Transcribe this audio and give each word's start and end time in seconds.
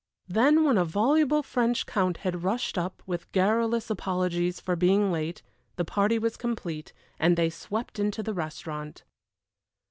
Then 0.27 0.63
when 0.65 0.79
a 0.79 0.83
voluble 0.83 1.43
French 1.43 1.85
count 1.85 2.17
had 2.25 2.41
rushed 2.43 2.75
up, 2.75 3.03
with 3.05 3.31
garrulous 3.33 3.91
apologies 3.91 4.59
for 4.59 4.75
being 4.75 5.11
late, 5.11 5.43
the 5.75 5.85
party 5.85 6.17
was 6.17 6.37
complete, 6.37 6.91
and 7.19 7.37
they 7.37 7.51
swept 7.51 7.99
into 7.99 8.23
the 8.23 8.33
restaurant. 8.33 9.03